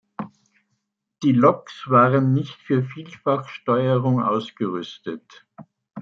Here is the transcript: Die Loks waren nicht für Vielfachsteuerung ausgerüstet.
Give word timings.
Die 1.21 1.31
Loks 1.31 1.87
waren 1.87 2.33
nicht 2.33 2.55
für 2.59 2.81
Vielfachsteuerung 2.81 4.23
ausgerüstet. 4.23 5.45